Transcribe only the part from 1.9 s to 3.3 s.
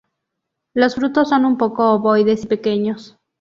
ovoides y pequeños.